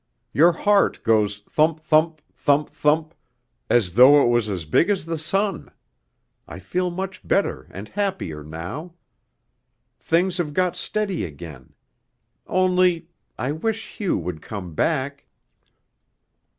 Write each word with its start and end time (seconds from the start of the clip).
Your 0.33 0.51
heart 0.53 1.03
goes 1.03 1.41
thump 1.47 1.79
thump 1.79 2.21
thump 2.33 2.69
thump, 2.71 3.13
as 3.69 3.93
though 3.93 4.19
it 4.23 4.29
was 4.29 4.49
as 4.49 4.65
big 4.65 4.89
as 4.89 5.05
the 5.05 5.19
sun.... 5.19 5.69
I 6.47 6.57
feel 6.57 6.89
much 6.89 7.21
better 7.23 7.67
and 7.69 7.87
happier 7.87 8.43
now. 8.43 8.95
Things 9.99 10.39
have 10.39 10.55
got 10.55 10.75
steady 10.75 11.23
again. 11.23 11.75
Only 12.47 13.09
I 13.37 13.51
wish 13.51 13.97
Hugh 13.97 14.17
would 14.17 14.41
come 14.41 14.73
back." 14.73 15.27